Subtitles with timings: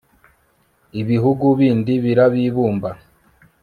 [1.01, 2.89] ibihugu bindi birabibumba